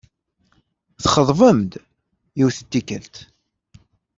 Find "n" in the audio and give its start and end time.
2.63-2.67